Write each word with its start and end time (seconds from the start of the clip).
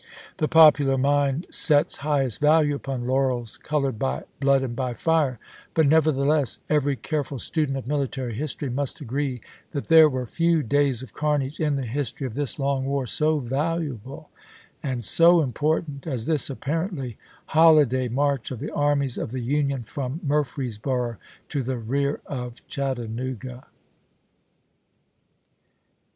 The 0.37 0.47
popular 0.47 0.97
mind 0.97 1.45
74 1.51 1.51
ABRAHAM 1.51 1.51
LINCOLN 1.51 1.51
Chap. 1.51 1.75
III. 1.75 1.77
sets 1.77 2.41
highest 2.41 2.41
value 2.41 2.75
upon 2.75 3.07
laurels 3.07 3.57
colored 3.59 3.99
by 3.99 4.23
blood 4.39 4.63
and 4.63 4.75
by 4.75 4.95
fire, 4.95 5.37
but 5.75 5.85
nevertheless 5.85 6.57
every 6.71 6.95
careful 6.95 7.37
student 7.37 7.77
of 7.77 7.85
military 7.85 8.33
history 8.33 8.71
must 8.71 8.99
agree 8.99 9.41
that 9.73 9.89
there 9.89 10.09
were 10.09 10.25
few 10.25 10.63
days 10.63 11.03
of 11.03 11.13
carnage 11.13 11.59
in 11.59 11.75
the 11.75 11.85
history 11.85 12.25
of 12.25 12.33
this 12.33 12.57
long 12.57 12.85
war 12.85 13.05
so 13.05 13.37
valuable 13.37 14.31
and 14.81 15.05
so 15.05 15.39
important 15.39 16.07
as 16.07 16.25
this 16.25 16.49
apparently 16.49 17.19
holi 17.49 17.85
day 17.85 18.07
march 18.07 18.49
of 18.49 18.57
the 18.59 18.71
armies 18.73 19.19
of 19.19 19.29
the 19.29 19.39
Union 19.39 19.83
from 19.83 20.19
Mur 20.23 20.37
1863. 20.37 20.65
freesboro 20.65 21.17
to 21.47 21.61
the 21.61 21.77
rear 21.77 22.21
of 22.25 22.65
Chattanooga. 22.65 23.67